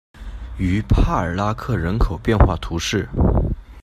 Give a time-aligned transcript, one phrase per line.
[0.57, 3.07] 于帕尔拉克人口变化图示